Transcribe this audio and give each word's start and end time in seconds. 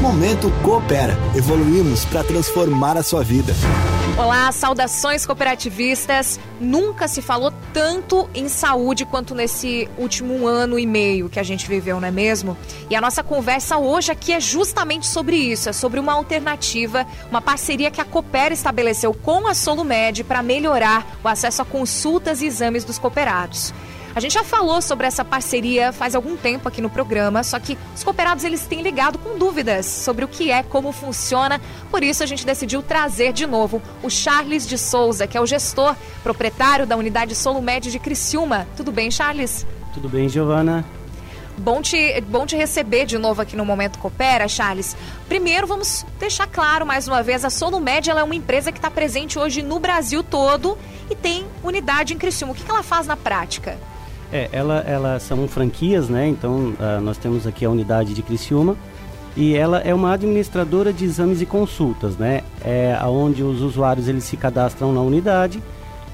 Momento 0.00 0.48
Coopera. 0.62 1.18
Evoluímos 1.34 2.04
para 2.04 2.22
transformar 2.22 2.96
a 2.96 3.02
sua 3.02 3.24
vida. 3.24 3.52
Olá, 4.16 4.50
saudações 4.52 5.26
cooperativistas. 5.26 6.38
Nunca 6.60 7.08
se 7.08 7.20
falou 7.20 7.52
tanto 7.72 8.28
em 8.32 8.48
saúde 8.48 9.04
quanto 9.04 9.34
nesse 9.34 9.88
último 9.98 10.46
ano 10.46 10.78
e 10.78 10.86
meio 10.86 11.28
que 11.28 11.40
a 11.40 11.42
gente 11.42 11.66
viveu, 11.66 12.00
não 12.00 12.06
é 12.06 12.12
mesmo? 12.12 12.56
E 12.88 12.94
a 12.94 13.00
nossa 13.00 13.24
conversa 13.24 13.76
hoje 13.76 14.12
aqui 14.12 14.32
é 14.32 14.38
justamente 14.38 15.06
sobre 15.06 15.36
isso, 15.36 15.68
é 15.68 15.72
sobre 15.72 15.98
uma 15.98 16.12
alternativa, 16.12 17.04
uma 17.28 17.40
parceria 17.40 17.90
que 17.90 18.00
a 18.00 18.04
Coopera 18.04 18.54
estabeleceu 18.54 19.12
com 19.12 19.48
a 19.48 19.54
Solumed 19.54 20.22
para 20.22 20.44
melhorar 20.44 21.18
o 21.24 21.28
acesso 21.28 21.62
a 21.62 21.64
consultas 21.64 22.40
e 22.40 22.46
exames 22.46 22.84
dos 22.84 22.98
cooperados. 22.98 23.74
A 24.14 24.20
gente 24.20 24.32
já 24.32 24.42
falou 24.42 24.80
sobre 24.80 25.06
essa 25.06 25.24
parceria 25.24 25.92
faz 25.92 26.14
algum 26.14 26.36
tempo 26.36 26.68
aqui 26.68 26.80
no 26.80 26.90
programa, 26.90 27.42
só 27.44 27.58
que 27.60 27.78
os 27.94 28.02
cooperados 28.02 28.42
eles 28.42 28.66
têm 28.66 28.82
ligado 28.82 29.18
com 29.18 29.38
dúvidas 29.38 29.86
sobre 29.86 30.24
o 30.24 30.28
que 30.28 30.50
é, 30.50 30.62
como 30.62 30.92
funciona. 30.92 31.60
Por 31.90 32.02
isso 32.02 32.22
a 32.22 32.26
gente 32.26 32.44
decidiu 32.44 32.82
trazer 32.82 33.32
de 33.32 33.46
novo 33.46 33.82
o 34.02 34.10
Charles 34.10 34.66
de 34.66 34.78
Souza, 34.78 35.26
que 35.26 35.36
é 35.36 35.40
o 35.40 35.46
gestor, 35.46 35.94
proprietário 36.22 36.86
da 36.86 36.96
unidade 36.96 37.34
Solumed 37.34 37.90
de 37.90 37.98
Criciúma. 37.98 38.66
Tudo 38.76 38.90
bem, 38.90 39.10
Charles? 39.10 39.66
Tudo 39.94 40.08
bem, 40.08 40.28
Giovana? 40.28 40.84
Bom 41.58 41.82
te, 41.82 42.20
bom 42.20 42.46
te 42.46 42.56
receber 42.56 43.04
de 43.04 43.18
novo 43.18 43.42
aqui 43.42 43.56
no 43.56 43.64
Momento 43.64 43.98
Coopera, 43.98 44.46
Charles. 44.46 44.96
Primeiro, 45.28 45.66
vamos 45.66 46.06
deixar 46.18 46.46
claro 46.46 46.86
mais 46.86 47.08
uma 47.08 47.20
vez, 47.20 47.44
a 47.44 47.50
Solumed 47.50 48.10
é 48.10 48.22
uma 48.22 48.34
empresa 48.34 48.70
que 48.70 48.78
está 48.78 48.90
presente 48.90 49.38
hoje 49.38 49.60
no 49.60 49.80
Brasil 49.80 50.22
todo 50.22 50.78
e 51.10 51.16
tem 51.16 51.44
unidade 51.62 52.14
em 52.14 52.18
Criciúma. 52.18 52.52
O 52.52 52.56
que, 52.56 52.62
que 52.62 52.70
ela 52.70 52.82
faz 52.84 53.08
na 53.08 53.16
prática? 53.16 53.76
É, 54.32 54.48
ela, 54.52 54.80
ela 54.80 55.18
são 55.18 55.48
franquias, 55.48 56.08
né? 56.08 56.28
Então, 56.28 56.74
uh, 56.78 57.00
nós 57.02 57.16
temos 57.16 57.46
aqui 57.46 57.64
a 57.64 57.70
unidade 57.70 58.12
de 58.12 58.22
Criciúma 58.22 58.76
e 59.36 59.54
ela 59.54 59.78
é 59.78 59.94
uma 59.94 60.12
administradora 60.12 60.92
de 60.92 61.04
exames 61.04 61.40
e 61.40 61.46
consultas, 61.46 62.16
né? 62.16 62.42
É 62.62 62.98
onde 63.04 63.42
os 63.42 63.62
usuários 63.62 64.08
eles 64.08 64.24
se 64.24 64.36
cadastram 64.36 64.92
na 64.92 65.00
unidade 65.00 65.62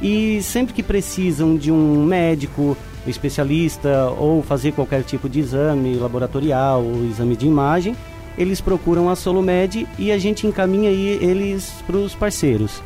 e 0.00 0.42
sempre 0.42 0.74
que 0.74 0.82
precisam 0.82 1.56
de 1.56 1.72
um 1.72 2.04
médico, 2.04 2.76
especialista 3.06 4.10
ou 4.18 4.42
fazer 4.42 4.72
qualquer 4.72 5.02
tipo 5.02 5.28
de 5.28 5.40
exame 5.40 5.96
laboratorial 5.96 6.82
ou 6.82 7.04
exame 7.04 7.36
de 7.36 7.46
imagem, 7.46 7.96
eles 8.36 8.60
procuram 8.60 9.08
a 9.08 9.16
Solumed 9.16 9.86
e 9.98 10.12
a 10.12 10.18
gente 10.18 10.46
encaminha 10.46 10.90
eles 10.90 11.72
para 11.86 11.96
os 11.96 12.14
parceiros 12.14 12.82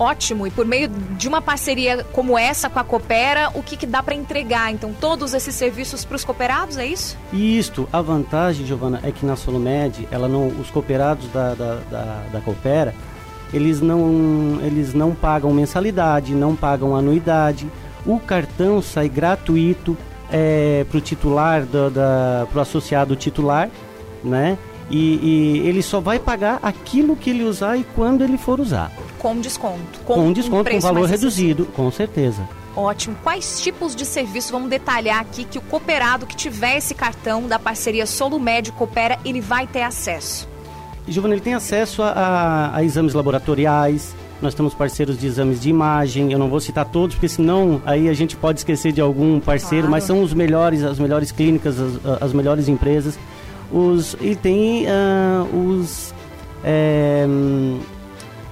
ótimo. 0.00 0.46
E 0.46 0.50
por 0.50 0.64
meio 0.64 0.88
de 0.88 1.28
uma 1.28 1.42
parceria 1.42 2.04
como 2.12 2.38
essa 2.38 2.70
com 2.70 2.78
a 2.78 2.84
Coopera, 2.84 3.50
o 3.54 3.62
que, 3.62 3.76
que 3.76 3.86
dá 3.86 4.02
para 4.02 4.14
entregar? 4.14 4.72
Então, 4.72 4.92
todos 4.98 5.34
esses 5.34 5.54
serviços 5.54 6.04
para 6.04 6.16
os 6.16 6.24
cooperados, 6.24 6.78
é 6.78 6.86
isso? 6.86 7.16
Isto. 7.32 7.88
A 7.92 8.00
vantagem, 8.00 8.66
Giovana, 8.66 9.00
é 9.02 9.12
que 9.12 9.26
na 9.26 9.36
Solomed, 9.36 10.08
ela 10.10 10.26
não, 10.26 10.48
os 10.48 10.70
cooperados 10.70 11.28
da, 11.28 11.54
da, 11.54 11.74
da, 11.90 12.24
da 12.32 12.40
Coopera, 12.40 12.94
eles 13.52 13.80
não, 13.80 14.58
eles 14.62 14.94
não 14.94 15.14
pagam 15.14 15.52
mensalidade, 15.52 16.34
não 16.34 16.56
pagam 16.56 16.96
anuidade. 16.96 17.68
O 18.06 18.18
cartão 18.18 18.80
sai 18.80 19.08
gratuito 19.08 19.96
é, 20.30 20.86
para 20.88 20.98
o 20.98 21.00
titular, 21.00 21.66
para 21.66 22.58
o 22.58 22.60
associado 22.60 23.16
titular, 23.16 23.68
né? 24.22 24.56
E, 24.90 25.60
e, 25.62 25.68
ele 25.68 25.82
só 25.82 26.00
vai 26.00 26.18
pagar 26.18 26.58
aquilo 26.62 27.14
que 27.14 27.30
ele 27.30 27.44
usar 27.44 27.76
e 27.76 27.84
quando 27.94 28.22
ele 28.22 28.36
for 28.36 28.58
usar. 28.58 28.90
Com 29.20 29.38
desconto. 29.38 30.00
Com, 30.04 30.14
com 30.14 30.32
desconto, 30.32 30.70
um 30.70 30.74
com 30.74 30.80
valor 30.80 31.08
reduzido, 31.08 31.66
com 31.66 31.90
certeza. 31.90 32.48
Ótimo. 32.74 33.16
Quais 33.22 33.60
tipos 33.60 33.94
de 33.94 34.06
serviços, 34.06 34.50
vamos 34.50 34.70
detalhar 34.70 35.20
aqui, 35.20 35.44
que 35.44 35.58
o 35.58 35.60
cooperado 35.60 36.26
que 36.26 36.34
tiver 36.34 36.78
esse 36.78 36.94
cartão 36.94 37.46
da 37.46 37.58
parceria 37.58 38.06
Solo 38.06 38.40
Médio 38.40 38.72
Coopera, 38.72 39.18
ele 39.24 39.40
vai 39.40 39.66
ter 39.66 39.82
acesso? 39.82 40.48
Giovanni, 41.06 41.34
ele 41.34 41.40
tem 41.40 41.54
acesso 41.54 42.02
a, 42.02 42.10
a, 42.10 42.76
a, 42.76 42.84
exames 42.84 43.14
laboratoriais, 43.14 44.14
nós 44.40 44.54
temos 44.54 44.72
parceiros 44.72 45.18
de 45.18 45.26
exames 45.26 45.60
de 45.60 45.68
imagem, 45.68 46.32
eu 46.32 46.38
não 46.38 46.48
vou 46.48 46.60
citar 46.60 46.86
todos, 46.86 47.16
porque 47.16 47.28
senão 47.28 47.82
aí 47.84 48.08
a 48.08 48.14
gente 48.14 48.36
pode 48.36 48.60
esquecer 48.60 48.92
de 48.92 49.00
algum 49.00 49.38
parceiro, 49.38 49.88
claro. 49.88 49.90
mas 49.90 50.04
são 50.04 50.22
os 50.22 50.32
melhores, 50.32 50.82
as 50.82 50.98
melhores 50.98 51.30
clínicas, 51.30 51.78
as, 51.78 52.22
as 52.22 52.32
melhores 52.32 52.68
empresas 52.68 53.18
os, 53.72 54.16
e 54.20 54.34
tem 54.34 54.86
uh, 54.86 55.56
os 55.56 56.12
é, 56.64 57.26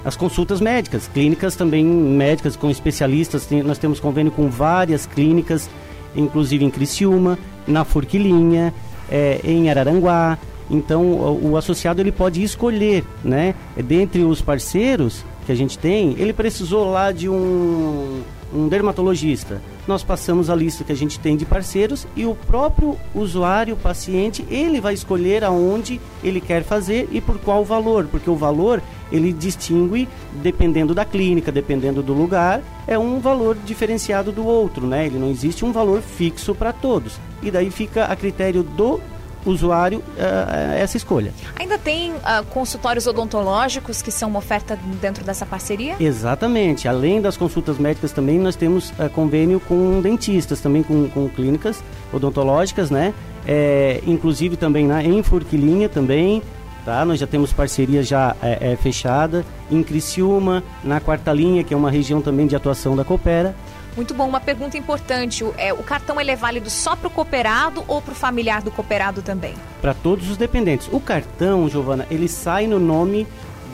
as 0.03 0.15
consultas 0.15 0.61
médicas, 0.61 1.09
clínicas 1.13 1.55
também 1.55 1.85
médicas 1.85 2.55
com 2.55 2.69
especialistas. 2.69 3.45
Tem, 3.45 3.61
nós 3.61 3.77
temos 3.77 3.99
convênio 3.99 4.31
com 4.31 4.49
várias 4.49 5.05
clínicas, 5.05 5.69
inclusive 6.15 6.63
em 6.63 6.69
Criciúma, 6.69 7.37
na 7.67 7.83
Forquilinha, 7.83 8.73
é, 9.09 9.41
em 9.43 9.69
Araranguá. 9.69 10.37
Então 10.69 11.03
o, 11.03 11.51
o, 11.51 11.57
associado 11.57 11.99
ele 12.01 12.11
pode 12.11 12.43
escolher, 12.43 13.03
né? 13.23 13.55
Dentre 13.75 14.23
os 14.23 14.41
parceiros 14.41 15.25
que 15.45 15.51
a 15.51 15.55
gente 15.55 15.77
tem, 15.77 16.15
ele 16.17 16.31
precisou 16.31 16.91
lá 16.91 17.11
de 17.11 17.27
um 17.27 18.21
um 18.53 18.67
dermatologista, 18.67 19.61
nós 19.87 20.03
passamos 20.03 20.49
a 20.49 20.55
lista 20.55 20.83
que 20.83 20.91
a 20.91 20.95
gente 20.95 21.19
tem 21.19 21.35
de 21.35 21.45
parceiros 21.45 22.07
e 22.15 22.25
o 22.25 22.35
próprio 22.35 22.97
usuário, 23.13 23.75
paciente, 23.75 24.45
ele 24.49 24.81
vai 24.81 24.93
escolher 24.93 25.43
aonde 25.43 25.99
ele 26.23 26.41
quer 26.41 26.63
fazer 26.63 27.07
e 27.11 27.21
por 27.21 27.39
qual 27.39 27.63
valor, 27.63 28.07
porque 28.09 28.29
o 28.29 28.35
valor 28.35 28.81
ele 29.11 29.33
distingue 29.33 30.07
dependendo 30.41 30.93
da 30.93 31.05
clínica, 31.05 31.51
dependendo 31.51 32.03
do 32.03 32.13
lugar, 32.13 32.61
é 32.87 32.97
um 32.97 33.19
valor 33.19 33.57
diferenciado 33.65 34.31
do 34.31 34.45
outro, 34.45 34.85
né? 34.85 35.05
Ele 35.05 35.17
não 35.17 35.29
existe 35.29 35.65
um 35.65 35.71
valor 35.71 36.01
fixo 36.01 36.53
para 36.53 36.71
todos. 36.71 37.19
E 37.41 37.49
daí 37.49 37.71
fica 37.71 38.05
a 38.05 38.15
critério 38.15 38.61
do 38.61 38.99
usuário 39.45 39.99
uh, 39.99 40.73
essa 40.77 40.97
escolha. 40.97 41.33
Ainda 41.57 41.77
tem 41.77 42.11
uh, 42.11 42.45
consultórios 42.49 43.07
odontológicos 43.07 44.01
que 44.01 44.11
são 44.11 44.29
uma 44.29 44.39
oferta 44.39 44.77
dentro 45.01 45.23
dessa 45.23 45.45
parceria? 45.45 45.95
Exatamente. 45.99 46.87
Além 46.87 47.21
das 47.21 47.37
consultas 47.37 47.77
médicas 47.77 48.11
também 48.11 48.39
nós 48.39 48.55
temos 48.55 48.89
uh, 48.91 49.09
convênio 49.13 49.59
com 49.59 50.01
dentistas, 50.01 50.59
também 50.59 50.83
com, 50.83 51.09
com 51.09 51.29
clínicas 51.29 51.83
odontológicas, 52.11 52.89
né? 52.89 53.13
É, 53.47 54.01
inclusive 54.05 54.57
também 54.57 54.85
na, 54.85 55.03
em 55.03 55.23
Forquilinha 55.23 55.89
também, 55.89 56.43
tá? 56.85 57.03
Nós 57.05 57.19
já 57.19 57.27
temos 57.27 57.53
parceria 57.53 58.03
já 58.03 58.35
é, 58.41 58.71
é, 58.71 58.75
fechada 58.75 59.45
em 59.69 59.83
Criciúma, 59.83 60.63
na 60.83 60.99
Quarta 60.99 61.31
Linha, 61.31 61.63
que 61.63 61.73
é 61.73 61.77
uma 61.77 61.91
região 61.91 62.21
também 62.21 62.47
de 62.47 62.55
atuação 62.55 62.95
da 62.95 63.03
Coopera. 63.03 63.55
Muito 63.95 64.13
bom. 64.13 64.27
Uma 64.27 64.39
pergunta 64.39 64.77
importante: 64.77 65.43
é, 65.57 65.73
o 65.73 65.83
cartão 65.83 66.19
ele 66.19 66.31
é 66.31 66.35
válido 66.35 66.69
só 66.69 66.95
para 66.95 67.07
o 67.07 67.11
cooperado 67.11 67.83
ou 67.87 68.01
para 68.01 68.11
o 68.11 68.15
familiar 68.15 68.61
do 68.61 68.71
cooperado 68.71 69.21
também? 69.21 69.53
Para 69.81 69.93
todos 69.93 70.29
os 70.29 70.37
dependentes. 70.37 70.89
O 70.91 70.99
cartão, 70.99 71.67
Giovana, 71.67 72.05
ele 72.09 72.27
sai 72.27 72.67
no 72.67 72.79
nome 72.79 73.27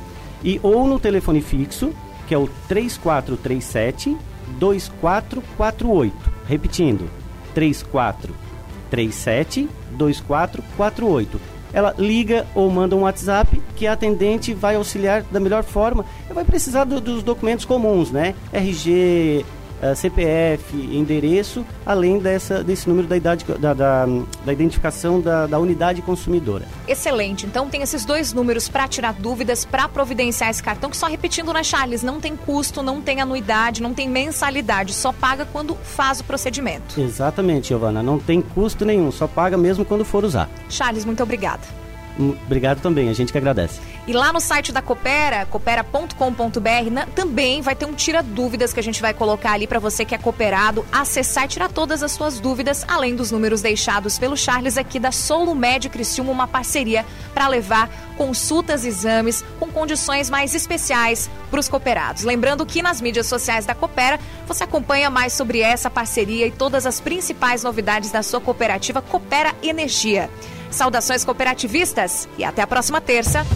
E 0.44 0.60
ou 0.62 0.86
no 0.86 1.00
telefone 1.00 1.40
fixo, 1.40 1.92
que 2.28 2.34
é 2.34 2.38
o 2.38 2.48
3437 2.68 4.16
2448. 4.58 6.14
Repetindo, 6.46 7.10
3437 7.54 9.68
2448. 9.92 11.57
Ela 11.72 11.94
liga 11.98 12.46
ou 12.54 12.70
manda 12.70 12.96
um 12.96 13.02
WhatsApp 13.02 13.60
que 13.76 13.86
a 13.86 13.92
atendente 13.92 14.54
vai 14.54 14.76
auxiliar 14.76 15.22
da 15.30 15.38
melhor 15.38 15.62
forma. 15.62 16.04
Vai 16.30 16.44
precisar 16.44 16.84
do, 16.84 17.00
dos 17.00 17.22
documentos 17.22 17.64
comuns, 17.64 18.10
né? 18.10 18.34
RG, 18.52 19.44
uh, 19.82 19.94
CPF, 19.94 20.76
endereço, 20.76 21.64
além 21.84 22.18
dessa, 22.18 22.62
desse 22.62 22.88
número 22.88 23.06
da, 23.06 23.16
idade, 23.16 23.44
da, 23.44 23.74
da, 23.74 24.06
da 24.44 24.52
identificação 24.52 25.20
da, 25.20 25.46
da 25.46 25.58
unidade 25.58 26.02
consumidora. 26.02 26.64
Excelente. 26.86 27.46
Então 27.46 27.68
tem 27.68 27.82
esses 27.82 28.04
dois 28.04 28.32
números 28.32 28.68
para 28.68 28.86
tirar 28.88 29.12
dúvidas, 29.14 29.64
para 29.64 29.88
providenciar 29.88 30.50
esse 30.50 30.62
cartão, 30.62 30.90
que 30.90 30.96
só 30.96 31.06
repetindo, 31.06 31.52
né, 31.52 31.62
Charles? 31.62 32.02
Não 32.02 32.20
tem 32.20 32.36
custo, 32.36 32.82
não 32.82 33.00
tem 33.00 33.20
anuidade, 33.20 33.82
não 33.82 33.94
tem 33.94 34.08
mensalidade, 34.08 34.92
só 34.92 35.12
paga 35.12 35.44
quando 35.44 35.74
faz 35.74 36.20
o 36.20 36.24
procedimento. 36.24 37.00
Exatamente, 37.00 37.68
Giovana. 37.68 38.02
Não 38.02 38.18
tem 38.18 38.40
custo 38.40 38.84
nenhum, 38.84 39.10
só 39.10 39.26
paga 39.26 39.56
mesmo 39.56 39.84
quando 39.84 40.04
for 40.04 40.24
usar. 40.24 40.48
Charles, 40.68 41.04
muito 41.04 41.22
obrigada. 41.22 41.77
Obrigado 42.18 42.80
também, 42.80 43.08
a 43.08 43.12
gente 43.12 43.30
que 43.30 43.38
agradece. 43.38 43.80
E 44.06 44.12
lá 44.12 44.32
no 44.32 44.40
site 44.40 44.72
da 44.72 44.82
Coopera, 44.82 45.46
coopera.com.br, 45.46 47.12
também 47.14 47.62
vai 47.62 47.76
ter 47.76 47.84
um 47.84 47.94
tira 47.94 48.22
dúvidas 48.22 48.72
que 48.72 48.80
a 48.80 48.82
gente 48.82 49.00
vai 49.00 49.14
colocar 49.14 49.52
ali 49.52 49.66
para 49.66 49.78
você 49.78 50.04
que 50.04 50.14
é 50.14 50.18
cooperado 50.18 50.84
acessar 50.90 51.44
e 51.44 51.48
tirar 51.48 51.68
todas 51.68 52.02
as 52.02 52.10
suas 52.12 52.40
dúvidas, 52.40 52.84
além 52.88 53.14
dos 53.14 53.30
números 53.30 53.62
deixados 53.62 54.18
pelo 54.18 54.36
Charles 54.36 54.76
aqui 54.76 54.98
da 54.98 55.12
Solo 55.12 55.54
Médio 55.54 55.90
Criciúma, 55.90 56.32
uma 56.32 56.48
parceria 56.48 57.06
para 57.32 57.46
levar 57.46 57.88
consultas 58.16 58.84
exames 58.84 59.44
com 59.60 59.68
condições 59.68 60.28
mais 60.28 60.54
especiais 60.54 61.30
para 61.50 61.60
os 61.60 61.68
cooperados. 61.68 62.24
Lembrando 62.24 62.66
que 62.66 62.82
nas 62.82 63.00
mídias 63.00 63.26
sociais 63.26 63.64
da 63.64 63.74
Coopera 63.74 64.18
você 64.46 64.64
acompanha 64.64 65.08
mais 65.08 65.32
sobre 65.32 65.60
essa 65.60 65.88
parceria 65.88 66.46
e 66.46 66.50
todas 66.50 66.84
as 66.84 67.00
principais 67.00 67.62
novidades 67.62 68.10
da 68.10 68.22
sua 68.22 68.40
cooperativa 68.40 69.00
Coopera 69.00 69.54
Energia. 69.62 70.28
Saudações 70.70 71.24
cooperativistas 71.24 72.28
e 72.38 72.44
até 72.44 72.62
a 72.62 72.66
próxima 72.66 73.00
terça. 73.00 73.46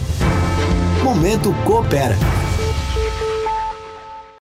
Momento 1.03 1.53
Coopera. 1.65 2.15